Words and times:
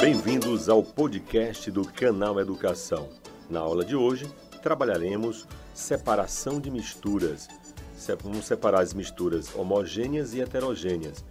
Bem-vindos 0.00 0.70
ao 0.70 0.82
podcast 0.82 1.70
do 1.70 1.86
Canal 1.86 2.40
Educação. 2.40 3.10
Na 3.50 3.60
aula 3.60 3.84
de 3.84 3.94
hoje, 3.94 4.26
trabalharemos 4.62 5.46
separação 5.74 6.58
de 6.58 6.70
misturas. 6.70 7.46
Vamos 8.22 8.46
separar 8.46 8.80
as 8.80 8.94
misturas 8.94 9.54
homogêneas 9.54 10.32
e 10.32 10.40
heterogêneas. 10.40 11.22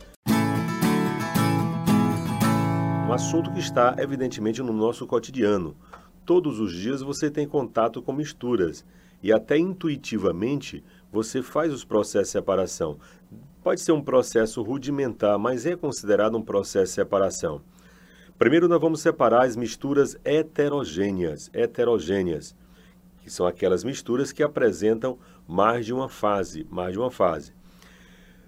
Um 3.08 3.12
assunto 3.12 3.52
que 3.52 3.60
está, 3.60 3.96
evidentemente, 3.98 4.62
no 4.62 4.72
nosso 4.72 5.08
cotidiano. 5.08 5.76
Todos 6.24 6.60
os 6.60 6.72
dias 6.72 7.02
você 7.02 7.32
tem 7.32 7.48
contato 7.48 8.04
com 8.04 8.14
misturas 8.14 8.86
e 9.24 9.34
até 9.34 9.58
intuitivamente 9.58 10.84
você 11.12 11.42
faz 11.42 11.74
os 11.74 11.84
processos 11.84 12.28
de 12.28 12.34
separação. 12.34 13.00
Pode 13.64 13.82
ser 13.82 13.94
um 13.94 14.02
processo 14.04 14.62
rudimentar, 14.62 15.40
mas 15.40 15.66
é 15.66 15.76
considerado 15.76 16.38
um 16.38 16.42
processo 16.44 16.92
de 16.92 16.96
separação. 16.96 17.64
Primeiro 18.40 18.70
nós 18.70 18.80
vamos 18.80 19.02
separar 19.02 19.44
as 19.44 19.58
misturas 19.58 20.18
heterogêneas, 20.24 21.50
heterogêneas, 21.54 22.56
que 23.22 23.30
são 23.30 23.46
aquelas 23.46 23.84
misturas 23.84 24.32
que 24.32 24.42
apresentam 24.42 25.20
mais 25.46 25.86
de 25.86 25.94
uma 25.94 26.08
fase, 26.08 26.66
mais 26.72 26.94
de 26.94 27.00
uma 27.00 27.12
fase. 27.12 27.54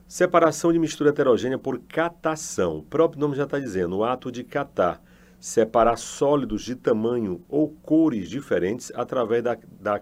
Separação 0.07 0.71
de 0.71 0.79
mistura 0.79 1.09
heterogênea 1.09 1.57
por 1.57 1.77
catação. 1.77 2.77
O 2.77 2.83
próprio 2.83 3.19
nome 3.19 3.35
já 3.35 3.43
está 3.43 3.59
dizendo, 3.59 3.97
o 3.97 4.03
ato 4.05 4.31
de 4.31 4.45
catar. 4.45 5.03
Separar 5.41 5.97
sólidos 5.97 6.61
de 6.61 6.75
tamanho 6.75 7.43
ou 7.49 7.67
cores 7.67 8.29
diferentes 8.29 8.93
através 8.95 9.43
da, 9.43 9.57
da, 9.77 10.01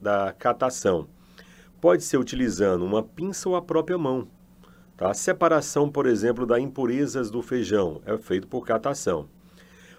da 0.00 0.32
catação. 0.38 1.08
Pode 1.80 2.04
ser 2.04 2.18
utilizando 2.18 2.84
uma 2.84 3.02
pinça 3.02 3.48
ou 3.48 3.56
a 3.56 3.62
própria 3.62 3.98
mão. 3.98 4.28
Tá? 4.96 5.10
A 5.10 5.14
separação, 5.14 5.90
por 5.90 6.06
exemplo, 6.06 6.46
das 6.46 6.60
impurezas 6.60 7.30
do 7.30 7.42
feijão 7.42 8.00
é 8.06 8.16
feito 8.16 8.46
por 8.46 8.64
catação. 8.64 9.28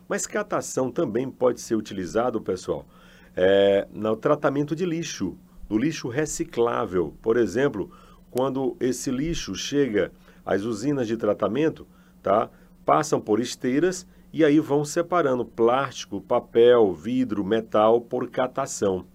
Mas 0.08 0.28
catação 0.28 0.92
também 0.92 1.30
pode 1.30 1.60
ser 1.60 1.76
utilizado, 1.76 2.40
pessoal, 2.40 2.86
é, 3.36 3.88
no 3.92 4.16
tratamento 4.16 4.76
de 4.76 4.86
lixo, 4.86 5.38
do 5.68 5.78
lixo 5.78 6.08
reciclável. 6.08 7.14
Por 7.22 7.38
exemplo, 7.38 7.92
quando 8.30 8.78
esse 8.80 9.10
lixo 9.12 9.56
chega 9.56 10.12
às 10.46 10.64
usinas 10.64 11.08
de 11.08 11.18
tratamento, 11.18 11.88
tá? 12.22 12.50
passam 12.86 13.20
por 13.20 13.40
esteiras 13.40 14.06
e 14.32 14.44
aí 14.44 14.60
vão 14.60 14.86
separando 14.86 15.44
plástico, 15.44 16.22
papel, 16.22 16.94
vidro, 16.94 17.44
metal 17.44 18.00
por 18.00 18.30
catação. 18.30 19.06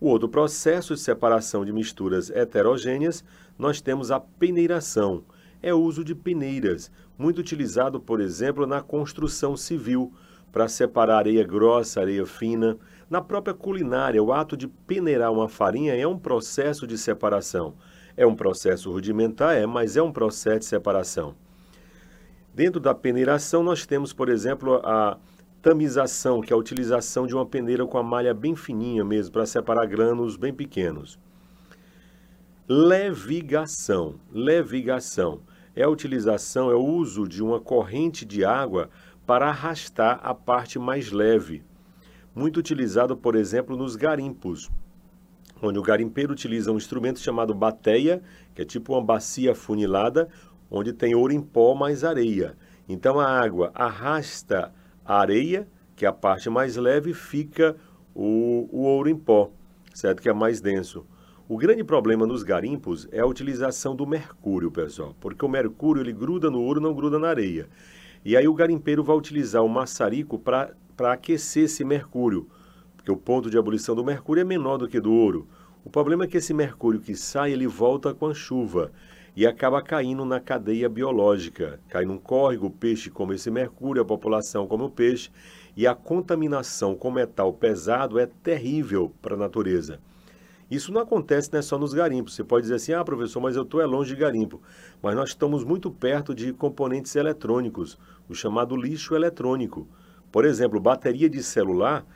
O 0.00 0.08
outro 0.08 0.28
processo 0.28 0.94
de 0.94 1.00
separação 1.00 1.64
de 1.64 1.72
misturas 1.72 2.28
heterogêneas, 2.28 3.22
nós 3.62 3.80
temos 3.80 4.10
a 4.10 4.18
peneiração. 4.18 5.22
É 5.62 5.72
o 5.72 5.78
uso 5.78 6.04
de 6.04 6.16
peneiras, 6.16 6.90
muito 7.16 7.38
utilizado, 7.38 8.00
por 8.00 8.20
exemplo, 8.20 8.66
na 8.66 8.82
construção 8.82 9.56
civil, 9.56 10.12
para 10.50 10.66
separar 10.66 11.18
areia 11.18 11.44
grossa, 11.44 12.00
areia 12.00 12.26
fina. 12.26 12.76
Na 13.08 13.22
própria 13.22 13.54
culinária, 13.54 14.20
o 14.20 14.32
ato 14.32 14.56
de 14.56 14.66
peneirar 14.66 15.32
uma 15.32 15.48
farinha 15.48 15.94
é 15.94 16.04
um 16.04 16.18
processo 16.18 16.88
de 16.88 16.98
separação. 16.98 17.74
É 18.16 18.26
um 18.26 18.34
processo 18.34 18.90
rudimentar, 18.90 19.56
é, 19.56 19.64
mas 19.64 19.96
é 19.96 20.02
um 20.02 20.10
processo 20.10 20.58
de 20.58 20.64
separação. 20.64 21.36
Dentro 22.52 22.80
da 22.80 22.92
peneiração, 22.92 23.62
nós 23.62 23.86
temos, 23.86 24.12
por 24.12 24.28
exemplo, 24.28 24.80
a 24.84 25.16
tamização, 25.62 26.40
que 26.40 26.52
é 26.52 26.56
a 26.56 26.58
utilização 26.58 27.28
de 27.28 27.34
uma 27.34 27.46
peneira 27.46 27.86
com 27.86 27.96
a 27.96 28.02
malha 28.02 28.34
bem 28.34 28.56
fininha 28.56 29.04
mesmo, 29.04 29.32
para 29.32 29.46
separar 29.46 29.86
grãos 29.86 30.36
bem 30.36 30.52
pequenos. 30.52 31.16
Levigação. 32.68 34.20
Levigação 34.32 35.40
é 35.74 35.82
a 35.82 35.88
utilização, 35.88 36.70
é 36.70 36.74
o 36.76 36.84
uso 36.84 37.26
de 37.26 37.42
uma 37.42 37.58
corrente 37.58 38.24
de 38.24 38.44
água 38.44 38.88
para 39.26 39.48
arrastar 39.48 40.20
a 40.22 40.32
parte 40.32 40.78
mais 40.78 41.10
leve. 41.10 41.64
Muito 42.32 42.58
utilizado, 42.58 43.16
por 43.16 43.34
exemplo, 43.34 43.76
nos 43.76 43.96
garimpos, 43.96 44.70
onde 45.60 45.76
o 45.76 45.82
garimpeiro 45.82 46.32
utiliza 46.32 46.70
um 46.70 46.76
instrumento 46.76 47.18
chamado 47.18 47.52
bateia, 47.52 48.22
que 48.54 48.62
é 48.62 48.64
tipo 48.64 48.92
uma 48.92 49.02
bacia 49.02 49.56
funilada, 49.56 50.28
onde 50.70 50.92
tem 50.92 51.16
ouro 51.16 51.32
em 51.32 51.40
pó 51.40 51.74
mais 51.74 52.04
areia. 52.04 52.56
Então 52.88 53.18
a 53.18 53.26
água 53.26 53.72
arrasta 53.74 54.72
a 55.04 55.18
areia, 55.18 55.66
que 55.96 56.06
é 56.06 56.08
a 56.08 56.12
parte 56.12 56.48
mais 56.48 56.76
leve, 56.76 57.12
fica 57.12 57.74
o, 58.14 58.68
o 58.70 58.82
ouro 58.82 59.08
em 59.08 59.16
pó, 59.16 59.50
certo? 59.92 60.22
Que 60.22 60.28
é 60.28 60.32
mais 60.32 60.60
denso. 60.60 61.04
O 61.48 61.58
grande 61.58 61.82
problema 61.82 62.24
nos 62.24 62.44
garimpos 62.44 63.08
é 63.10 63.18
a 63.18 63.26
utilização 63.26 63.96
do 63.96 64.06
mercúrio, 64.06 64.70
pessoal, 64.70 65.14
porque 65.20 65.44
o 65.44 65.48
mercúrio 65.48 66.00
ele 66.00 66.12
gruda 66.12 66.48
no 66.48 66.62
ouro, 66.62 66.80
não 66.80 66.94
gruda 66.94 67.18
na 67.18 67.28
areia. 67.28 67.68
E 68.24 68.36
aí 68.36 68.46
o 68.46 68.54
garimpeiro 68.54 69.02
vai 69.02 69.16
utilizar 69.16 69.64
o 69.64 69.68
maçarico 69.68 70.38
para 70.38 70.72
aquecer 71.12 71.64
esse 71.64 71.84
mercúrio, 71.84 72.48
porque 72.96 73.10
o 73.10 73.16
ponto 73.16 73.50
de 73.50 73.58
ebulição 73.58 73.96
do 73.96 74.04
mercúrio 74.04 74.40
é 74.40 74.44
menor 74.44 74.78
do 74.78 74.88
que 74.88 75.00
do 75.00 75.12
ouro. 75.12 75.48
O 75.84 75.90
problema 75.90 76.24
é 76.24 76.26
que 76.28 76.36
esse 76.36 76.54
mercúrio 76.54 77.00
que 77.00 77.16
sai, 77.16 77.50
ele 77.52 77.66
volta 77.66 78.14
com 78.14 78.28
a 78.28 78.34
chuva 78.34 78.92
e 79.34 79.44
acaba 79.44 79.82
caindo 79.82 80.24
na 80.24 80.38
cadeia 80.38 80.88
biológica. 80.88 81.80
Cai 81.88 82.04
num 82.04 82.18
córrego, 82.18 82.66
o 82.66 82.70
peixe 82.70 83.10
come 83.10 83.34
esse 83.34 83.50
mercúrio, 83.50 84.00
a 84.00 84.04
população 84.04 84.68
come 84.68 84.84
o 84.84 84.90
peixe, 84.90 85.28
e 85.76 85.88
a 85.88 85.94
contaminação 85.94 86.94
com 86.94 87.10
metal 87.10 87.52
pesado 87.52 88.16
é 88.16 88.26
terrível 88.26 89.12
para 89.20 89.34
a 89.34 89.38
natureza. 89.38 89.98
Isso 90.72 90.90
não 90.90 91.02
acontece 91.02 91.52
né, 91.52 91.60
só 91.60 91.76
nos 91.76 91.92
garimpos. 91.92 92.34
Você 92.34 92.42
pode 92.42 92.62
dizer 92.62 92.76
assim, 92.76 92.94
ah, 92.94 93.04
professor, 93.04 93.42
mas 93.42 93.56
eu 93.56 93.62
estou 93.62 93.78
é 93.82 93.84
longe 93.84 94.14
de 94.14 94.18
garimpo. 94.18 94.62
Mas 95.02 95.14
nós 95.14 95.28
estamos 95.28 95.64
muito 95.64 95.90
perto 95.90 96.34
de 96.34 96.50
componentes 96.50 97.14
eletrônicos, 97.14 97.98
o 98.26 98.34
chamado 98.34 98.74
lixo 98.74 99.14
eletrônico. 99.14 99.86
Por 100.30 100.46
exemplo, 100.46 100.80
bateria 100.80 101.28
de 101.28 101.42
celular, 101.42 102.06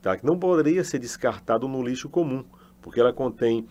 tá, 0.00 0.16
que 0.16 0.24
não 0.24 0.38
poderia 0.38 0.84
ser 0.84 1.00
descartado 1.00 1.66
no 1.66 1.82
lixo 1.82 2.08
comum, 2.08 2.44
porque 2.80 3.00
ela 3.00 3.12
contém 3.12 3.66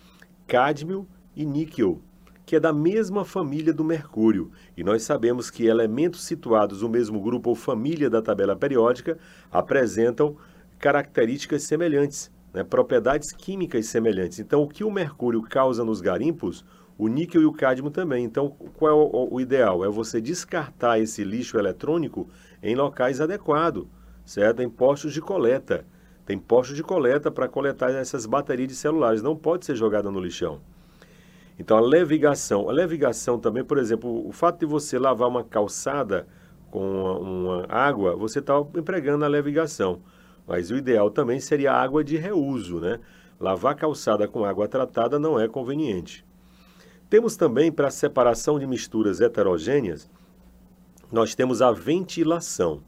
cádmio 0.45 1.07
e 1.33 1.45
níquel, 1.45 2.01
que 2.45 2.57
é 2.57 2.59
da 2.59 2.73
mesma 2.73 3.23
família 3.23 3.73
do 3.73 3.85
mercúrio, 3.85 4.51
e 4.75 4.83
nós 4.83 5.03
sabemos 5.03 5.49
que 5.49 5.67
elementos 5.67 6.21
situados 6.25 6.81
no 6.81 6.89
mesmo 6.89 7.21
grupo 7.21 7.49
ou 7.49 7.55
família 7.55 8.09
da 8.09 8.21
tabela 8.21 8.57
periódica 8.57 9.17
apresentam 9.49 10.35
características 10.79 11.63
semelhantes, 11.63 12.29
né, 12.53 12.63
propriedades 12.63 13.31
químicas 13.31 13.87
semelhantes. 13.87 14.39
Então, 14.39 14.61
o 14.61 14.67
que 14.67 14.83
o 14.83 14.91
mercúrio 14.91 15.41
causa 15.41 15.83
nos 15.83 15.99
garimpos, 15.99 16.63
o 16.97 17.07
níquel 17.07 17.41
e 17.41 17.45
o 17.45 17.51
cádmio 17.51 17.89
também. 17.89 18.23
Então, 18.23 18.49
qual 18.75 18.91
é 18.91 18.93
o, 18.93 19.33
o 19.33 19.41
ideal? 19.41 19.83
É 19.83 19.89
você 19.89 20.21
descartar 20.21 20.99
esse 20.99 21.23
lixo 21.23 21.57
eletrônico 21.57 22.29
em 22.61 22.75
locais 22.75 23.19
adequados, 23.19 23.87
certo? 24.23 24.61
Em 24.61 24.69
postos 24.69 25.13
de 25.13 25.21
coleta. 25.21 25.85
Tem 26.25 26.37
postos 26.37 26.75
de 26.75 26.83
coleta 26.83 27.29
para 27.29 27.49
coletar 27.49 27.91
essas 27.91 28.25
baterias 28.25 28.69
de 28.69 28.75
celulares. 28.75 29.21
Não 29.21 29.35
pode 29.35 29.65
ser 29.65 29.75
jogada 29.75 30.09
no 30.09 30.19
lixão. 30.19 30.61
Então, 31.59 31.77
a 31.77 31.81
levigação. 31.81 32.69
A 32.69 32.71
levigação 32.71 33.39
também, 33.39 33.63
por 33.63 33.77
exemplo, 33.77 34.25
o 34.27 34.31
fato 34.31 34.59
de 34.59 34.65
você 34.65 34.97
lavar 34.97 35.27
uma 35.27 35.43
calçada 35.43 36.27
com 36.71 36.79
uma, 36.79 37.19
uma 37.19 37.65
água, 37.67 38.15
você 38.15 38.39
está 38.39 38.53
empregando 38.75 39.25
a 39.25 39.27
levigação. 39.27 40.01
Mas 40.47 40.71
o 40.71 40.75
ideal 40.75 41.09
também 41.09 41.39
seria 41.39 41.73
água 41.73 42.03
de 42.03 42.17
reuso, 42.17 42.79
né? 42.79 42.99
Lavar 43.39 43.75
calçada 43.75 44.27
com 44.27 44.45
água 44.45 44.67
tratada 44.67 45.19
não 45.19 45.39
é 45.39 45.47
conveniente. 45.47 46.25
Temos 47.09 47.35
também, 47.35 47.71
para 47.71 47.87
a 47.87 47.91
separação 47.91 48.57
de 48.57 48.65
misturas 48.65 49.21
heterogêneas, 49.21 50.09
nós 51.11 51.35
temos 51.35 51.61
a 51.61 51.71
ventilação. 51.71 52.81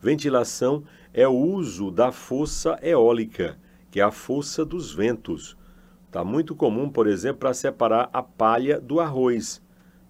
Ventilação 0.00 0.84
é 1.12 1.26
o 1.26 1.32
uso 1.32 1.90
da 1.90 2.12
força 2.12 2.78
eólica, 2.82 3.58
que 3.90 4.00
é 4.00 4.02
a 4.02 4.10
força 4.10 4.64
dos 4.64 4.92
ventos. 4.92 5.56
Está 6.06 6.22
muito 6.22 6.54
comum, 6.54 6.88
por 6.88 7.06
exemplo, 7.06 7.40
para 7.40 7.54
separar 7.54 8.08
a 8.12 8.22
palha 8.22 8.80
do 8.80 9.00
arroz, 9.00 9.60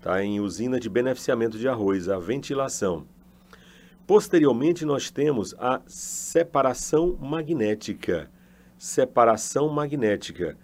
tá? 0.01 0.23
em 0.23 0.41
usina 0.41 0.79
de 0.79 0.91
beneficiamento 0.91 1.57
de 1.57 1.67
arroz, 1.67 2.09
a 2.09 2.19
ventilação. 2.19 3.07
Posteriormente, 4.07 4.85
nós 4.85 5.11
temos 5.11 5.55
a 5.59 5.81
separação 5.87 7.17
magnética. 7.19 8.31
Separação 8.77 9.69
magnética 9.71 10.59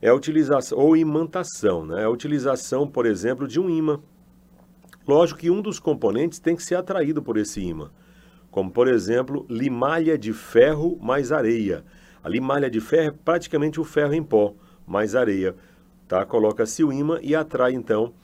é 0.00 0.08
a 0.08 0.14
utilização, 0.14 0.78
ou 0.78 0.96
imantação, 0.96 1.84
né? 1.84 2.02
é 2.02 2.04
a 2.04 2.10
utilização, 2.10 2.86
por 2.86 3.04
exemplo, 3.04 3.48
de 3.48 3.58
um 3.58 3.68
ímã. 3.68 4.00
Lógico 5.06 5.40
que 5.40 5.50
um 5.50 5.60
dos 5.60 5.80
componentes 5.80 6.38
tem 6.38 6.54
que 6.54 6.62
ser 6.62 6.76
atraído 6.76 7.20
por 7.20 7.36
esse 7.36 7.60
ímã, 7.60 7.90
como, 8.52 8.70
por 8.70 8.86
exemplo, 8.86 9.44
limalha 9.48 10.16
de 10.16 10.32
ferro 10.32 10.96
mais 11.00 11.32
areia. 11.32 11.84
A 12.22 12.28
limalha 12.28 12.70
de 12.70 12.80
ferro 12.80 13.08
é 13.08 13.18
praticamente 13.24 13.80
o 13.80 13.84
ferro 13.84 14.14
em 14.14 14.22
pó 14.22 14.54
mais 14.86 15.16
areia. 15.16 15.56
Tá? 16.06 16.24
Coloca-se 16.24 16.84
o 16.84 16.92
ímã 16.92 17.18
e 17.20 17.34
atrai, 17.34 17.72
então, 17.72 18.14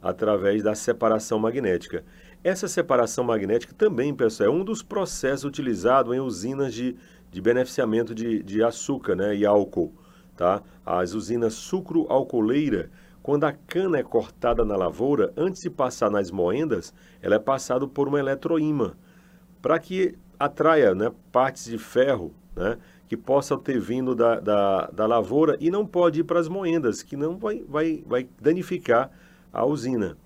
através 0.00 0.62
da 0.62 0.76
separação 0.76 1.40
magnética. 1.40 2.04
Essa 2.44 2.66
separação 2.66 3.22
magnética 3.22 3.72
também, 3.72 4.12
pessoal, 4.12 4.48
é 4.48 4.52
um 4.52 4.64
dos 4.64 4.82
processos 4.82 5.44
utilizados 5.44 6.12
em 6.12 6.18
usinas 6.18 6.74
de, 6.74 6.96
de 7.30 7.40
beneficiamento 7.40 8.12
de, 8.12 8.42
de 8.42 8.64
açúcar 8.64 9.14
né, 9.14 9.36
e 9.36 9.46
álcool. 9.46 9.92
Tá? 10.36 10.60
As 10.84 11.14
usinas 11.14 11.54
sucro-alcooleira, 11.54 12.90
quando 13.22 13.44
a 13.44 13.52
cana 13.52 13.98
é 13.98 14.02
cortada 14.02 14.64
na 14.64 14.74
lavoura, 14.74 15.32
antes 15.36 15.62
de 15.62 15.70
passar 15.70 16.10
nas 16.10 16.32
moendas, 16.32 16.92
ela 17.20 17.36
é 17.36 17.38
passada 17.38 17.86
por 17.86 18.08
uma 18.08 18.18
eletroímã. 18.18 18.94
para 19.60 19.78
que 19.78 20.16
atraia 20.36 20.96
né, 20.96 21.12
partes 21.30 21.66
de 21.66 21.78
ferro 21.78 22.34
né, 22.56 22.76
que 23.08 23.16
possam 23.16 23.56
ter 23.56 23.78
vindo 23.78 24.16
da, 24.16 24.40
da, 24.40 24.86
da 24.86 25.06
lavoura 25.06 25.56
e 25.60 25.70
não 25.70 25.86
pode 25.86 26.18
ir 26.18 26.24
para 26.24 26.40
as 26.40 26.48
moendas, 26.48 27.04
que 27.04 27.16
não 27.16 27.38
vai, 27.38 27.62
vai, 27.68 28.02
vai 28.04 28.28
danificar 28.40 29.12
a 29.52 29.64
usina. 29.64 30.16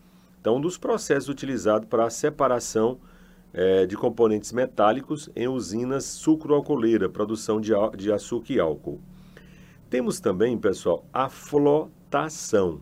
Então, 0.46 0.58
um 0.58 0.60
dos 0.60 0.78
processos 0.78 1.28
utilizados 1.28 1.88
para 1.88 2.06
a 2.06 2.08
separação 2.08 3.00
é, 3.52 3.84
de 3.84 3.96
componentes 3.96 4.52
metálicos 4.52 5.28
em 5.34 5.48
usinas 5.48 6.04
sucroalcooleira, 6.04 7.08
produção 7.08 7.60
de, 7.60 7.72
de 7.96 8.12
açúcar 8.12 8.52
e 8.52 8.60
álcool. 8.60 9.00
Temos 9.90 10.20
também, 10.20 10.56
pessoal, 10.56 11.04
a 11.12 11.28
flotação. 11.28 12.80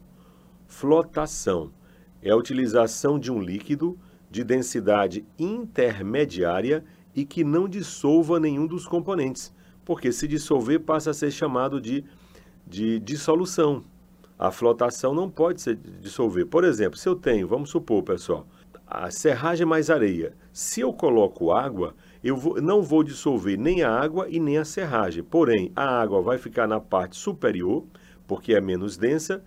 Flotação 0.66 1.72
é 2.20 2.28
a 2.28 2.36
utilização 2.36 3.18
de 3.18 3.32
um 3.32 3.40
líquido 3.40 3.98
de 4.30 4.44
densidade 4.44 5.24
intermediária 5.38 6.84
e 7.14 7.24
que 7.24 7.42
não 7.42 7.66
dissolva 7.66 8.38
nenhum 8.38 8.66
dos 8.66 8.86
componentes, 8.86 9.54
porque 9.86 10.12
se 10.12 10.28
dissolver 10.28 10.80
passa 10.80 11.12
a 11.12 11.14
ser 11.14 11.30
chamado 11.30 11.80
de, 11.80 12.04
de 12.66 13.00
dissolução. 13.00 13.82
A 14.46 14.50
flotação 14.50 15.14
não 15.14 15.30
pode 15.30 15.62
se 15.62 15.74
dissolver. 15.74 16.44
Por 16.44 16.64
exemplo, 16.64 16.98
se 16.98 17.08
eu 17.08 17.16
tenho, 17.16 17.48
vamos 17.48 17.70
supor, 17.70 18.02
pessoal, 18.02 18.46
a 18.86 19.10
serragem 19.10 19.66
mais 19.66 19.88
areia. 19.88 20.34
Se 20.52 20.82
eu 20.82 20.92
coloco 20.92 21.50
água, 21.50 21.94
eu 22.22 22.36
vou, 22.36 22.60
não 22.60 22.82
vou 22.82 23.02
dissolver 23.02 23.58
nem 23.58 23.82
a 23.82 23.90
água 23.90 24.26
e 24.28 24.38
nem 24.38 24.58
a 24.58 24.64
serragem. 24.66 25.24
Porém, 25.24 25.72
a 25.74 25.98
água 25.98 26.20
vai 26.20 26.36
ficar 26.36 26.66
na 26.66 26.78
parte 26.78 27.16
superior, 27.16 27.86
porque 28.26 28.52
é 28.52 28.60
menos 28.60 28.98
densa, 28.98 29.42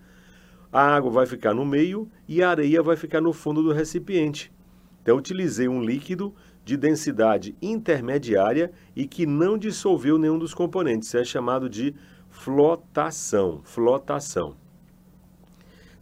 a 0.72 0.82
água 0.82 1.12
vai 1.12 1.26
ficar 1.26 1.54
no 1.54 1.64
meio 1.64 2.10
e 2.26 2.42
a 2.42 2.50
areia 2.50 2.82
vai 2.82 2.96
ficar 2.96 3.20
no 3.20 3.32
fundo 3.32 3.62
do 3.62 3.70
recipiente. 3.70 4.52
Então, 5.00 5.16
utilizei 5.16 5.68
um 5.68 5.80
líquido 5.80 6.34
de 6.64 6.76
densidade 6.76 7.54
intermediária 7.62 8.72
e 8.96 9.06
que 9.06 9.26
não 9.26 9.56
dissolveu 9.56 10.18
nenhum 10.18 10.40
dos 10.40 10.52
componentes. 10.52 11.06
Isso 11.06 11.18
é 11.18 11.24
chamado 11.24 11.70
de 11.70 11.94
flotação. 12.28 13.60
Flotação. 13.62 14.56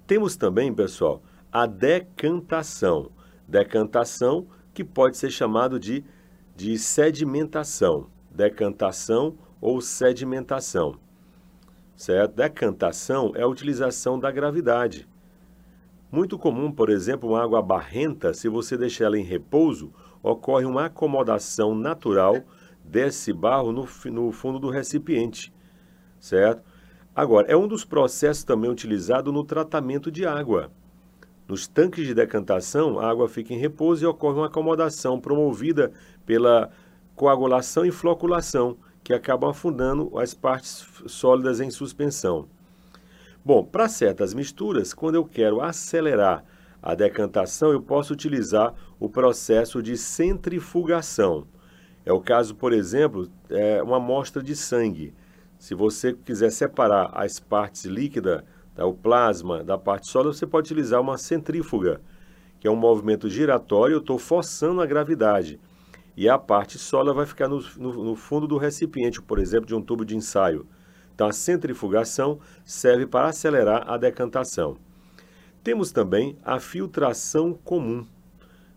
Temos 0.07 0.37
também, 0.37 0.73
pessoal, 0.73 1.23
a 1.51 1.67
decantação. 1.67 3.11
Decantação 3.49 4.47
que 4.73 4.85
pode 4.85 5.17
ser 5.17 5.31
chamado 5.31 5.81
de, 5.81 6.05
de 6.55 6.79
sedimentação. 6.79 8.07
Decantação 8.31 9.37
ou 9.61 9.81
sedimentação. 9.81 10.99
Certo? 11.97 12.35
Decantação 12.35 13.33
é 13.35 13.43
a 13.43 13.49
utilização 13.49 14.19
da 14.19 14.31
gravidade. 14.31 15.09
Muito 16.11 16.39
comum, 16.39 16.71
por 16.71 16.89
exemplo, 16.89 17.31
uma 17.31 17.43
água 17.43 17.61
barrenta, 17.61 18.33
se 18.33 18.49
você 18.49 18.77
deixar 18.77 19.07
ela 19.07 19.19
em 19.19 19.25
repouso, 19.25 19.93
ocorre 20.23 20.65
uma 20.65 20.87
acomodação 20.87 21.75
natural 21.75 22.37
desse 22.85 23.33
barro 23.33 23.73
no, 23.73 23.89
no 24.05 24.31
fundo 24.31 24.59
do 24.59 24.71
recipiente, 24.71 25.53
certo? 26.21 26.63
Agora, 27.17 27.51
é 27.51 27.57
um 27.57 27.67
dos 27.67 27.83
processos 27.83 28.45
também 28.45 28.71
utilizado 28.71 29.33
no 29.33 29.43
tratamento 29.43 30.11
de 30.11 30.27
água. 30.27 30.71
Nos 31.49 31.67
tanques 31.67 32.07
de 32.07 32.13
decantação, 32.13 33.01
a 33.01 33.09
água 33.09 33.27
fica 33.27 33.55
em 33.55 33.57
repouso 33.57 34.05
e 34.05 34.07
ocorre 34.07 34.37
uma 34.37 34.49
acomodação 34.49 35.19
promovida 35.19 35.91
pela 36.27 36.71
coagulação 37.15 37.87
e 37.87 37.91
floculação, 37.91 38.77
que 39.03 39.15
acabam 39.15 39.49
afundando 39.49 40.19
as 40.19 40.35
partes 40.35 40.87
sólidas 41.07 41.59
em 41.59 41.71
suspensão. 41.71 42.49
Bom, 43.43 43.65
para 43.65 43.89
certas 43.89 44.35
misturas, 44.35 44.93
quando 44.93 45.15
eu 45.15 45.25
quero 45.25 45.63
acelerar 45.63 46.45
a 46.83 46.95
decantação, 46.95 47.73
eu 47.73 47.81
posso 47.81 48.13
utilizar 48.13 48.75
o 49.01 49.09
processo 49.09 49.83
de 49.83 49.97
centrifugação. 49.97 51.47
É 52.05 52.13
o 52.13 52.21
caso, 52.21 52.55
por 52.55 52.75
exemplo, 52.75 53.27
é 53.49 53.83
uma 53.83 53.97
amostra 53.97 54.43
de 54.43 54.55
sangue. 54.55 55.15
Se 55.59 55.75
você 55.75 56.13
quiser 56.13 56.51
separar 56.51 57.11
as 57.13 57.41
partes 57.41 57.85
líquidas, 57.85 58.43
tá, 58.75 58.85
o 58.85 58.95
plasma 58.95 59.65
da 59.65 59.79
parte 59.79 60.11
sólida, 60.11 60.33
você 60.33 60.47
pode 60.47 60.67
utilizar 60.67 61.01
uma 61.01 61.17
centrífuga, 61.17 62.01
que 62.61 62.69
é 62.69 62.71
um 62.71 62.77
movimento 62.77 63.29
giratório, 63.29 63.95
eu 63.95 64.01
estou 64.01 64.19
forçando 64.19 64.81
a 64.81 64.87
gravidade. 64.87 65.59
E 66.17 66.29
a 66.29 66.39
parte 66.39 66.79
sólida 66.79 67.13
vai 67.13 67.27
ficar 67.27 67.49
no, 67.49 67.61
no, 67.77 68.05
no 68.05 68.17
fundo 68.17 68.47
do 68.47 68.57
recipiente, 68.57 69.21
por 69.21 69.39
exemplo, 69.39 69.67
de 69.67 69.75
um 69.75 69.83
tubo 69.83 70.05
de 70.05 70.17
ensaio. 70.17 70.67
Então, 71.15 71.29
a 71.29 71.33
centrifugação 71.33 72.39
serve 72.65 73.07
para 73.07 73.29
acelerar 73.29 73.91
a 73.91 73.97
decantação. 73.97 74.77
Temos 75.63 75.91
também 75.91 76.39
a 76.45 76.61
filtração 76.61 77.53
comum. 77.53 78.07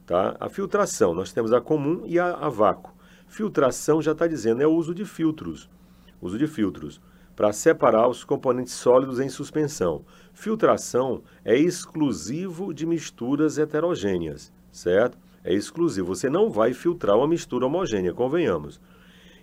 Tá? 0.05 0.35
A 0.39 0.49
filtração, 0.49 1.13
nós 1.13 1.31
temos 1.31 1.53
a 1.53 1.61
comum 1.61 2.03
e 2.05 2.17
a, 2.17 2.33
a 2.33 2.49
vácuo. 2.49 2.93
Filtração 3.27 4.01
já 4.01 4.13
está 4.13 4.25
dizendo, 4.25 4.61
é 4.61 4.67
o 4.67 4.73
uso 4.73 4.95
de 4.95 5.05
filtros. 5.05 5.69
Uso 6.21 6.37
de 6.37 6.47
filtros 6.47 7.01
para 7.35 7.53
separar 7.53 8.09
os 8.09 8.25
componentes 8.25 8.73
sólidos 8.73 9.19
em 9.19 9.29
suspensão. 9.29 10.03
Filtração 10.33 11.23
é 11.45 11.57
exclusivo 11.57 12.73
de 12.73 12.85
misturas 12.85 13.57
heterogêneas, 13.57 14.51
certo? 14.71 15.17
É 15.41 15.53
exclusivo. 15.53 16.13
Você 16.13 16.29
não 16.29 16.49
vai 16.49 16.73
filtrar 16.73 17.15
uma 17.15 17.27
mistura 17.27 17.65
homogênea, 17.65 18.13
convenhamos. 18.13 18.81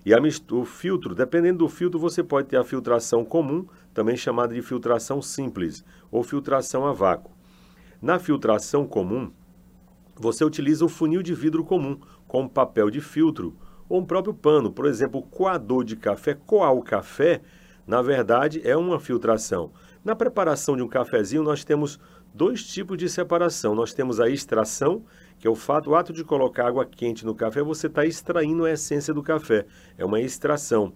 E 0.04 0.12
a 0.12 0.20
mistura, 0.20 0.60
o 0.60 0.64
filtro, 0.66 1.14
dependendo 1.14 1.60
do 1.60 1.68
filtro, 1.68 1.98
você 1.98 2.22
pode 2.22 2.48
ter 2.48 2.58
a 2.58 2.64
filtração 2.64 3.24
comum, 3.24 3.66
também 3.94 4.14
chamada 4.14 4.54
de 4.54 4.60
filtração 4.60 5.22
simples, 5.22 5.82
ou 6.10 6.22
filtração 6.22 6.86
a 6.86 6.92
vácuo. 6.92 7.32
Na 8.00 8.18
filtração 8.18 8.86
comum, 8.86 9.32
você 10.14 10.44
utiliza 10.44 10.84
o 10.84 10.88
funil 10.88 11.22
de 11.22 11.34
vidro 11.34 11.64
comum, 11.64 11.98
com 12.28 12.46
papel 12.46 12.90
de 12.90 13.00
filtro, 13.00 13.56
ou 13.88 14.00
um 14.00 14.04
próprio 14.04 14.34
pano. 14.34 14.70
Por 14.70 14.86
exemplo, 14.86 15.22
coador 15.22 15.84
de 15.84 15.96
café, 15.96 16.34
coar 16.34 16.72
o 16.72 16.82
café, 16.82 17.40
na 17.86 18.02
verdade, 18.02 18.60
é 18.64 18.76
uma 18.76 18.98
filtração. 18.98 19.70
Na 20.04 20.14
preparação 20.14 20.76
de 20.76 20.82
um 20.82 20.88
cafezinho, 20.88 21.42
nós 21.42 21.64
temos 21.64 21.98
dois 22.34 22.64
tipos 22.64 22.96
de 22.98 23.08
separação. 23.08 23.74
Nós 23.74 23.92
temos 23.92 24.20
a 24.20 24.28
extração 24.28 25.04
que 25.38 25.46
é 25.46 25.50
o 25.50 25.54
fato, 25.54 25.90
o 25.90 25.94
ato 25.94 26.12
de 26.12 26.24
colocar 26.24 26.66
água 26.66 26.84
quente 26.84 27.24
no 27.24 27.34
café, 27.34 27.62
você 27.62 27.86
está 27.86 28.04
extraindo 28.04 28.64
a 28.64 28.72
essência 28.72 29.12
do 29.12 29.22
café. 29.22 29.66
É 29.98 30.04
uma 30.04 30.20
extração. 30.20 30.92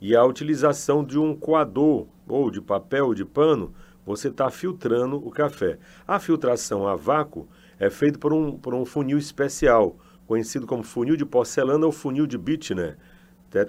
E 0.00 0.14
a 0.14 0.24
utilização 0.24 1.04
de 1.04 1.18
um 1.18 1.34
coador, 1.34 2.06
ou 2.28 2.50
de 2.50 2.60
papel, 2.60 3.06
ou 3.06 3.14
de 3.14 3.24
pano, 3.24 3.74
você 4.04 4.28
está 4.28 4.50
filtrando 4.50 5.16
o 5.16 5.30
café. 5.30 5.78
A 6.06 6.20
filtração 6.20 6.86
a 6.86 6.94
vácuo 6.94 7.48
é 7.78 7.90
feita 7.90 8.18
por 8.18 8.32
um, 8.32 8.56
por 8.56 8.72
um 8.72 8.84
funil 8.84 9.18
especial, 9.18 9.96
conhecido 10.26 10.66
como 10.66 10.82
funil 10.82 11.16
de 11.16 11.24
porcelana 11.24 11.86
ou 11.86 11.92
funil 11.92 12.26
de 12.26 12.36
Bittner, 12.36 12.98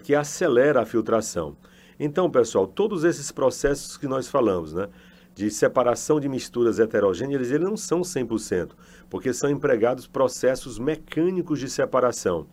que 0.03 0.15
acelera 0.15 0.81
a 0.81 0.85
filtração. 0.85 1.55
Então, 1.99 2.29
pessoal, 2.29 2.67
todos 2.67 3.03
esses 3.03 3.31
processos 3.31 3.97
que 3.97 4.07
nós 4.07 4.27
falamos, 4.27 4.73
né? 4.73 4.87
de 5.37 5.51
separação 5.51 6.19
de 6.19 6.27
misturas 6.27 6.79
heterogêneas, 6.79 7.51
eles 7.51 7.69
não 7.69 7.77
são 7.77 8.01
100%, 8.01 8.71
porque 9.07 9.31
são 9.31 9.51
empregados 9.51 10.07
processos 10.07 10.79
mecânicos 10.79 11.59
de 11.59 11.69
separação. 11.69 12.47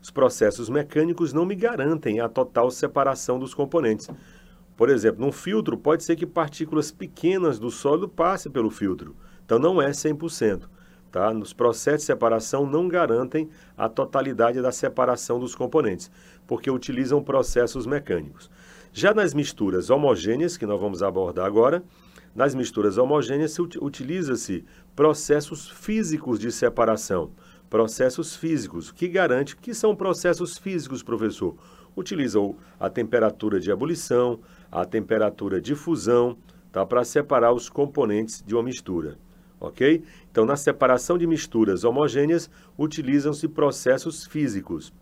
Os 0.00 0.08
processos 0.08 0.68
mecânicos 0.68 1.32
não 1.32 1.44
me 1.44 1.56
garantem 1.56 2.20
a 2.20 2.28
total 2.28 2.70
separação 2.70 3.40
dos 3.40 3.54
componentes. 3.54 4.08
Por 4.76 4.88
exemplo, 4.88 5.20
num 5.20 5.32
filtro, 5.32 5.76
pode 5.76 6.04
ser 6.04 6.14
que 6.14 6.24
partículas 6.24 6.92
pequenas 6.92 7.58
do 7.58 7.72
sólido 7.72 8.08
passem 8.08 8.52
pelo 8.52 8.70
filtro. 8.70 9.16
Então, 9.44 9.58
não 9.58 9.82
é 9.82 9.90
100%. 9.90 10.68
Tá? 11.10 11.32
Nos 11.32 11.52
processos 11.52 12.00
de 12.00 12.06
separação 12.06 12.66
não 12.66 12.86
garantem 12.86 13.48
a 13.76 13.88
totalidade 13.88 14.60
da 14.60 14.70
separação 14.70 15.40
dos 15.40 15.54
componentes, 15.54 16.10
porque 16.46 16.70
utilizam 16.70 17.22
processos 17.22 17.86
mecânicos. 17.86 18.50
Já 18.92 19.14
nas 19.14 19.32
misturas 19.32 19.90
homogêneas, 19.90 20.56
que 20.56 20.66
nós 20.66 20.80
vamos 20.80 21.02
abordar 21.02 21.46
agora, 21.46 21.82
nas 22.34 22.54
misturas 22.54 22.98
homogêneas 22.98 23.58
utiliza-se 23.58 24.64
processos 24.94 25.68
físicos 25.68 26.38
de 26.38 26.52
separação. 26.52 27.30
Processos 27.70 28.36
físicos, 28.36 28.90
que 28.90 29.08
garante 29.08 29.56
que 29.56 29.74
são 29.74 29.94
processos 29.94 30.56
físicos, 30.56 31.02
professor. 31.02 31.56
Utiliza 31.96 32.38
a 32.78 32.88
temperatura 32.88 33.58
de 33.58 33.70
ebulição, 33.70 34.40
a 34.70 34.84
temperatura 34.84 35.60
de 35.60 35.74
fusão, 35.74 36.36
tá, 36.70 36.86
para 36.86 37.04
separar 37.04 37.52
os 37.52 37.68
componentes 37.68 38.42
de 38.46 38.54
uma 38.54 38.62
mistura. 38.62 39.18
Ok? 39.60 40.02
Então, 40.30 40.44
na 40.44 40.56
separação 40.56 41.18
de 41.18 41.26
misturas 41.26 41.84
homogêneas, 41.84 42.50
utilizam-se 42.78 43.48
processos 43.48 44.24
físicos. 44.26 44.92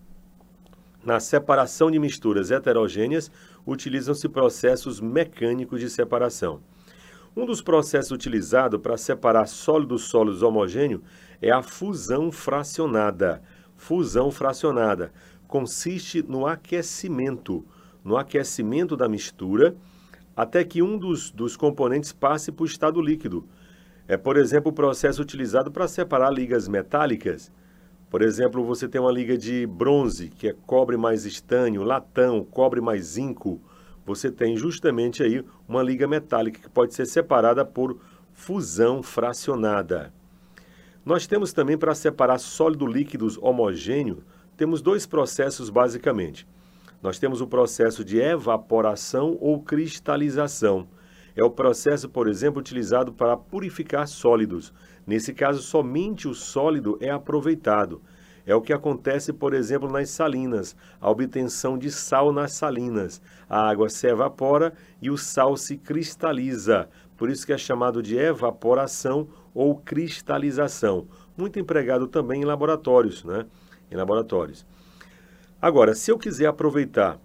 Na 1.05 1.21
separação 1.21 1.91
de 1.91 1.99
misturas 1.99 2.51
heterogêneas, 2.51 3.31
utilizam-se 3.67 4.29
processos 4.29 5.01
mecânicos 5.01 5.81
de 5.81 5.89
separação. 5.91 6.61
Um 7.37 7.45
dos 7.45 7.61
processos 7.61 8.13
utilizados 8.13 8.81
para 8.81 8.97
separar 8.97 9.47
sólidos 9.47 10.05
sólidos 10.05 10.43
homogêneos 10.43 11.03
é 11.41 11.51
a 11.51 11.63
fusão 11.63 12.33
fracionada. 12.33 13.43
Fusão 13.77 14.31
fracionada 14.31 15.13
consiste 15.47 16.23
no 16.23 16.47
aquecimento, 16.47 17.65
no 18.03 18.17
aquecimento 18.17 18.97
da 18.97 19.09
mistura, 19.09 19.77
até 20.35 20.65
que 20.65 20.83
um 20.83 20.99
dos, 20.99 21.31
dos 21.31 21.57
componentes 21.57 22.13
passe 22.13 22.51
para 22.51 22.63
o 22.63 22.67
estado 22.67 23.01
líquido. 23.01 23.47
É, 24.09 24.17
por 24.17 24.37
exemplo, 24.37 24.71
o 24.71 24.75
processo 24.75 25.21
utilizado 25.21 25.71
para 25.71 25.89
separar 25.89 26.31
ligas 26.31 26.69
metálicas. 26.69 27.51
Por 28.09 28.23
exemplo, 28.23 28.65
você 28.65 28.87
tem 28.87 29.01
uma 29.01 29.11
liga 29.11 29.37
de 29.37 29.67
bronze, 29.67 30.29
que 30.29 30.49
é 30.49 30.55
cobre 30.67 30.97
mais 30.97 31.25
estânio, 31.25 31.83
latão, 31.83 32.45
cobre 32.45 32.81
mais 32.81 33.05
zinco. 33.05 33.61
Você 34.05 34.31
tem 34.31 34.57
justamente 34.57 35.25
aí 35.25 35.45
uma 35.69 35.83
liga 35.83 36.07
metálica 36.07 36.61
que 36.61 36.71
pode 36.71 36.95
ser 36.95 37.07
separada 37.07 37.65
por 37.65 37.99
fusão 38.33 39.03
fracionada. 39.03 40.13
Nós 41.05 41.27
temos 41.27 41.53
também 41.53 41.77
para 41.77 41.95
separar 41.95 42.39
sólido 42.39 42.87
líquidos 42.87 43.37
homogêneo, 43.39 44.23
temos 44.57 44.81
dois 44.81 45.05
processos 45.05 45.69
basicamente. 45.69 46.47
Nós 47.03 47.19
temos 47.19 47.41
o 47.41 47.47
processo 47.47 48.05
de 48.05 48.19
evaporação 48.19 49.37
ou 49.41 49.61
cristalização. 49.63 50.89
É 51.37 51.45
o 51.45 51.51
processo, 51.51 52.09
por 52.09 52.29
exemplo, 52.29 52.61
utilizado 52.61 53.13
para 53.13 53.37
purificar 53.37 54.09
sólidos. 54.09 54.73
Nesse 55.07 55.35
caso, 55.35 55.63
somente 55.63 56.27
o 56.27 56.35
sólido 56.35 56.97
é 56.99 57.11
aproveitado. 57.11 58.01
É 58.47 58.55
o 58.55 58.63
que 58.63 58.73
acontece, 58.73 59.33
por 59.33 59.53
exemplo, 59.53 59.91
nas 59.91 60.09
salinas, 60.09 60.75
a 61.01 61.11
obtenção 61.11 61.77
de 61.77 61.91
sal 61.91 62.33
nas 62.33 62.53
salinas. 62.53 63.21
A 63.51 63.69
água 63.69 63.91
se 63.91 64.07
evapora 64.07 64.73
e 65.03 65.11
o 65.11 65.19
sal 65.19 65.57
se 65.57 65.77
cristaliza. 65.77 66.89
Por 67.19 67.29
isso 67.29 67.45
que 67.45 67.53
é 67.53 67.59
chamado 67.59 68.03
de 68.03 68.17
evaporação 68.17 69.29
ou 69.53 69.77
cristalização. 69.77 71.07
Muito 71.37 71.59
empregado 71.59 72.07
também 72.07 72.43
em 72.43 72.45
laboratórios, 72.45 73.25
né? 73.25 73.45
Em 73.91 73.97
laboratórios. 73.97 74.65
Agora, 75.61 75.95
se 75.95 76.11
eu 76.11 76.17
quiser 76.19 76.47
aproveitar 76.47 77.19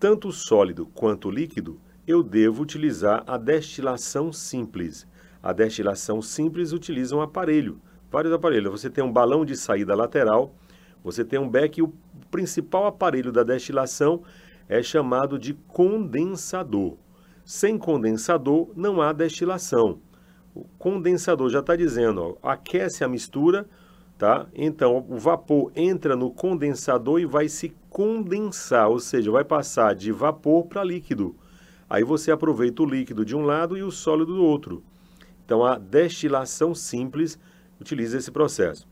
tanto 0.00 0.28
o 0.28 0.32
sólido 0.32 0.86
quanto 0.94 1.28
o 1.28 1.30
líquido, 1.30 1.78
eu 2.06 2.22
devo 2.22 2.62
utilizar 2.62 3.22
a 3.26 3.36
destilação 3.36 4.32
simples. 4.32 5.06
A 5.42 5.52
destilação 5.52 6.20
simples 6.20 6.72
utiliza 6.72 7.14
um 7.14 7.20
aparelho, 7.20 7.80
vários 8.10 8.32
aparelhos. 8.32 8.72
Você 8.72 8.90
tem 8.90 9.04
um 9.04 9.12
balão 9.12 9.44
de 9.44 9.56
saída 9.56 9.94
lateral, 9.94 10.54
você 11.02 11.24
tem 11.24 11.38
um 11.38 11.48
beck 11.48 11.78
e 11.78 11.82
o 11.82 11.92
principal 12.30 12.86
aparelho 12.86 13.32
da 13.32 13.42
destilação 13.42 14.22
é 14.68 14.82
chamado 14.82 15.38
de 15.38 15.54
condensador. 15.68 16.96
Sem 17.44 17.76
condensador 17.76 18.70
não 18.76 19.00
há 19.00 19.12
destilação. 19.12 19.98
O 20.54 20.64
condensador 20.78 21.48
já 21.50 21.60
está 21.60 21.74
dizendo, 21.74 22.38
ó, 22.42 22.50
aquece 22.50 23.02
a 23.02 23.08
mistura, 23.08 23.66
tá? 24.18 24.46
Então 24.54 25.04
o 25.08 25.18
vapor 25.18 25.72
entra 25.74 26.14
no 26.14 26.30
condensador 26.30 27.20
e 27.20 27.26
vai 27.26 27.48
se 27.48 27.74
condensar, 27.90 28.88
ou 28.88 28.98
seja, 28.98 29.30
vai 29.30 29.44
passar 29.44 29.94
de 29.94 30.12
vapor 30.12 30.66
para 30.66 30.84
líquido. 30.84 31.34
Aí 31.92 32.02
você 32.02 32.32
aproveita 32.32 32.82
o 32.82 32.86
líquido 32.86 33.22
de 33.22 33.36
um 33.36 33.42
lado 33.42 33.76
e 33.76 33.82
o 33.82 33.90
sólido 33.90 34.34
do 34.34 34.42
outro. 34.42 34.82
Então, 35.44 35.62
a 35.62 35.76
destilação 35.76 36.74
simples 36.74 37.38
utiliza 37.78 38.16
esse 38.16 38.30
processo. 38.30 38.88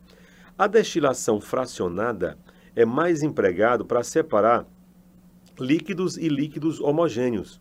A 0.58 0.66
destilação 0.66 1.40
fracionada 1.40 2.36
é 2.76 2.84
mais 2.84 3.22
empregado 3.22 3.86
para 3.86 4.04
separar 4.04 4.66
líquidos 5.58 6.18
e 6.18 6.28
líquidos 6.28 6.78
homogêneos. 6.78 7.58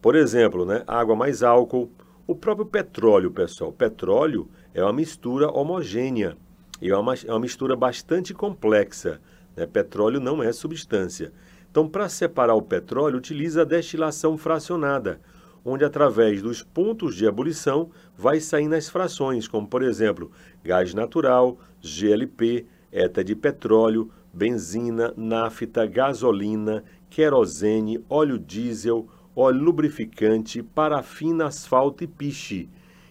Por 0.00 0.16
exemplo, 0.16 0.64
né, 0.64 0.82
água 0.86 1.14
mais 1.14 1.42
álcool, 1.42 1.92
o 2.26 2.34
próprio 2.34 2.64
petróleo, 2.64 3.30
pessoal. 3.30 3.70
Petróleo 3.70 4.48
é 4.72 4.82
uma 4.82 4.94
mistura 4.94 5.50
homogênea 5.50 6.38
e 6.80 6.88
é 6.88 6.96
uma, 6.96 7.12
é 7.12 7.30
uma 7.30 7.40
mistura 7.40 7.76
bastante 7.76 8.32
complexa. 8.32 9.20
Né? 9.54 9.66
Petróleo 9.66 10.18
não 10.18 10.42
é 10.42 10.50
substância. 10.54 11.34
Então, 11.78 11.88
para 11.88 12.08
separar 12.08 12.56
o 12.56 12.60
petróleo, 12.60 13.18
utiliza 13.18 13.62
a 13.62 13.64
destilação 13.64 14.36
fracionada, 14.36 15.20
onde 15.64 15.84
através 15.84 16.42
dos 16.42 16.60
pontos 16.60 17.14
de 17.14 17.24
ebulição 17.24 17.90
vai 18.16 18.40
saindo 18.40 18.74
as 18.74 18.88
frações, 18.88 19.46
como 19.46 19.64
por 19.64 19.84
exemplo, 19.84 20.28
gás 20.64 20.92
natural, 20.92 21.56
GLP, 21.80 22.66
éter 22.90 23.22
de 23.22 23.36
petróleo, 23.36 24.10
benzina, 24.34 25.14
nafta, 25.16 25.86
gasolina, 25.86 26.82
querosene, 27.08 28.04
óleo 28.10 28.40
diesel, 28.40 29.06
óleo 29.36 29.62
lubrificante, 29.62 30.64
parafina, 30.64 31.46
asfalto 31.46 32.02
e 32.02 32.08
piche. 32.08 32.68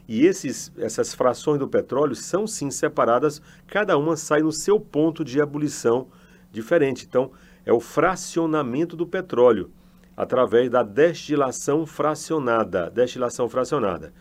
E 0.09 0.25
esses, 0.25 0.73
essas 0.77 1.13
frações 1.13 1.57
do 1.57 1.69
petróleo 1.69 2.17
são 2.17 2.45
sim 2.45 2.69
separadas, 2.69 3.41
cada 3.65 3.97
uma 3.97 4.17
sai 4.17 4.41
no 4.41 4.51
seu 4.51 4.77
ponto 4.77 5.23
de 5.23 5.39
ebulição 5.39 6.09
diferente. 6.51 7.05
Então, 7.07 7.31
é 7.67 7.73
o 7.73 7.81
fracionamento 7.81 8.95
do 8.95 9.05
petróleo 9.05 9.69
através 10.15 10.69
da 10.69 10.83
destilação 10.83 11.85
fracionada, 11.85 12.89
destilação 12.89 13.49
fracionada. 13.49 14.13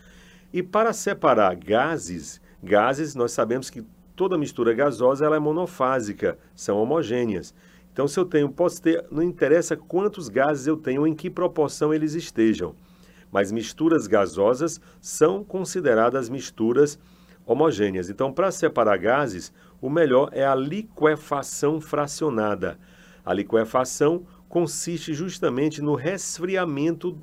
E 0.51 0.61
para 0.61 0.91
separar 0.91 1.55
gases, 1.55 2.41
gases 2.61 3.15
nós 3.15 3.31
sabemos 3.31 3.69
que 3.69 3.85
toda 4.17 4.37
mistura 4.37 4.73
gasosa 4.73 5.25
ela 5.25 5.37
é 5.37 5.39
monofásica, 5.39 6.37
são 6.53 6.77
homogêneas. 6.77 7.55
Então 7.93 8.05
se 8.05 8.19
eu 8.19 8.25
tenho, 8.25 8.49
posso 8.49 8.81
ter, 8.81 9.05
não 9.09 9.23
interessa 9.23 9.77
quantos 9.77 10.27
gases 10.27 10.67
eu 10.67 10.75
tenho, 10.75 11.07
em 11.07 11.15
que 11.15 11.29
proporção 11.29 11.93
eles 11.93 12.15
estejam. 12.15 12.75
Mas 13.31 13.49
misturas 13.49 14.07
gasosas 14.07 14.81
são 14.99 15.41
consideradas 15.41 16.27
misturas 16.27 16.99
homogêneas. 17.45 18.09
Então 18.09 18.29
para 18.29 18.51
separar 18.51 18.97
gases, 18.97 19.53
o 19.79 19.89
melhor 19.89 20.31
é 20.33 20.45
a 20.45 20.53
liquefação 20.53 21.79
fracionada. 21.79 22.77
A 23.27 23.33
liquefação 23.33 24.25
consiste 24.47 25.13
justamente 25.13 25.81
no 25.81 25.95
resfriamento 25.95 27.19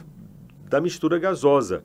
da 0.69 0.79
mistura 0.79 1.19
gasosa, 1.19 1.83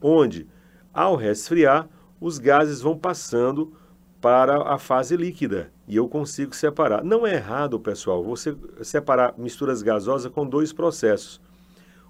onde, 0.00 0.48
ao 0.94 1.14
resfriar, 1.14 1.86
os 2.18 2.38
gases 2.38 2.80
vão 2.80 2.96
passando 2.96 3.74
para 4.18 4.62
a 4.62 4.78
fase 4.78 5.14
líquida 5.14 5.70
e 5.86 5.94
eu 5.96 6.08
consigo 6.08 6.56
separar. 6.56 7.04
Não 7.04 7.26
é 7.26 7.34
errado, 7.34 7.78
pessoal, 7.78 8.24
você 8.24 8.56
separar 8.80 9.34
misturas 9.36 9.82
gasosas 9.82 10.32
com 10.32 10.48
dois 10.48 10.72
processos. 10.72 11.38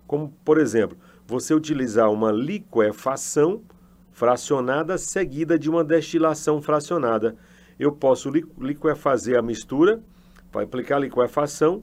Como, 0.07 0.33
por 0.45 0.57
exemplo, 0.57 0.97
você 1.27 1.53
utilizar 1.53 2.13
uma 2.13 2.31
liquefação 2.31 3.61
fracionada 4.13 4.97
seguida 4.97 5.59
de 5.59 5.69
uma 5.69 5.83
destilação 5.83 6.63
fracionada. 6.63 7.35
Eu 7.77 7.91
posso 7.91 8.31
liquefazer 8.31 9.37
a 9.37 9.43
mistura, 9.43 10.01
vai 10.53 10.65
aplicar 10.65 10.97
a 10.97 11.01
liquefação, 11.01 11.83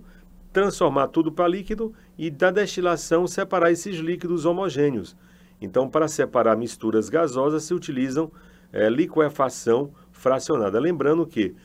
transformar 0.51 1.07
tudo 1.07 1.31
para 1.31 1.47
líquido 1.47 1.93
e 2.17 2.29
da 2.29 2.51
destilação 2.51 3.27
separar 3.27 3.71
esses 3.71 3.97
líquidos 3.97 4.45
homogêneos. 4.45 5.15
Então, 5.61 5.89
para 5.89 6.07
separar 6.07 6.55
misturas 6.55 7.09
gasosas, 7.09 7.63
se 7.63 7.73
utilizam 7.73 8.31
é, 8.71 8.89
liquefação 8.89 9.91
fracionada. 10.11 10.79
Lembrando 10.79 11.25
que 11.25 11.55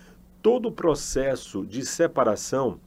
todo 0.41 0.69
o 0.69 0.73
processo 0.73 1.65
de 1.67 1.85
separação 1.85 2.81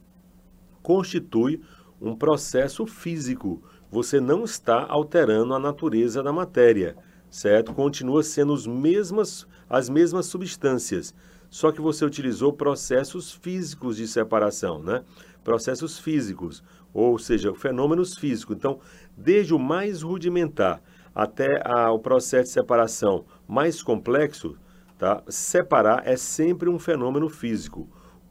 constitui 0.82 1.60
um 2.00 2.14
processo 2.14 2.86
físico. 2.86 3.62
Você 3.90 4.20
não 4.20 4.44
está 4.44 4.84
alterando 4.88 5.54
a 5.54 5.58
natureza 5.58 6.22
da 6.22 6.32
matéria, 6.32 6.96
certo? 7.30 7.72
Continua 7.72 8.22
sendo 8.22 8.52
os 8.52 8.66
mesmas, 8.66 9.46
as 9.68 9.88
mesmas 9.88 10.26
substâncias, 10.26 11.14
só 11.56 11.72
que 11.72 11.80
você 11.80 12.04
utilizou 12.04 12.52
processos 12.52 13.32
físicos 13.32 13.96
de 13.96 14.06
separação, 14.06 14.82
né? 14.82 15.02
processos 15.42 15.98
físicos, 15.98 16.62
ou 16.92 17.18
seja, 17.18 17.54
fenômenos 17.54 18.18
físicos. 18.18 18.54
Então, 18.54 18.78
desde 19.16 19.54
o 19.54 19.58
mais 19.58 20.02
rudimentar 20.02 20.82
até 21.14 21.62
a, 21.64 21.90
o 21.90 21.98
processo 21.98 22.48
de 22.48 22.50
separação 22.50 23.24
mais 23.48 23.82
complexo, 23.82 24.58
tá? 24.98 25.22
separar 25.30 26.02
é 26.06 26.14
sempre 26.14 26.68
um 26.68 26.78
fenômeno 26.78 27.26
físico. 27.30 27.88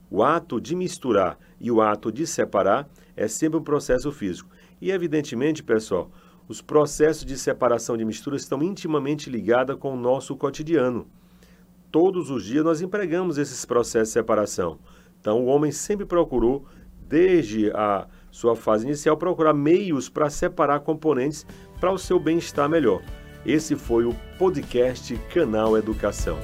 O 0.07 0.21
ato 0.21 0.61
de 0.61 0.75
misturar 0.75 1.35
e 1.59 1.71
o 1.71 1.81
ato 1.81 2.11
de 2.11 2.27
separar 2.27 2.87
é 3.17 3.27
sempre 3.27 3.57
um 3.57 3.63
processo 3.63 4.11
físico. 4.11 4.51
E, 4.79 4.91
evidentemente, 4.91 5.63
pessoal, 5.63 6.11
os 6.47 6.61
processos 6.61 7.25
de 7.25 7.39
separação 7.39 7.97
de 7.97 8.05
misturas 8.05 8.43
estão 8.43 8.61
intimamente 8.61 9.31
ligados 9.31 9.77
com 9.79 9.95
o 9.95 9.99
nosso 9.99 10.35
cotidiano. 10.35 11.07
Todos 11.95 12.29
os 12.29 12.43
dias 12.43 12.65
nós 12.65 12.81
empregamos 12.81 13.37
esses 13.37 13.63
processos 13.63 14.09
de 14.09 14.13
separação. 14.15 14.77
Então, 15.17 15.41
o 15.41 15.45
homem 15.45 15.71
sempre 15.71 16.05
procurou 16.05 16.65
desde 17.07 17.71
a 17.71 18.05
sua 18.29 18.53
fase 18.53 18.85
inicial, 18.85 19.15
procurar 19.15 19.53
meios 19.53 20.09
para 20.09 20.29
separar 20.29 20.81
componentes 20.81 21.45
para 21.79 21.93
o 21.93 21.97
seu 21.97 22.19
bem-estar 22.19 22.67
melhor. 22.67 23.01
Esse 23.45 23.77
foi 23.77 24.03
o 24.03 24.13
podcast 24.37 25.15
Canal 25.33 25.77
Educação. 25.77 26.37